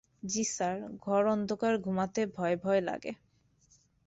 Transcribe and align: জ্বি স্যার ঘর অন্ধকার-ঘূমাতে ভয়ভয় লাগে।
জ্বি 0.23 0.43
স্যার 0.49 0.75
ঘর 1.03 1.23
অন্ধকার-ঘূমাতে 1.27 2.21
ভয়ভয় 2.35 2.81
লাগে। 2.81 3.11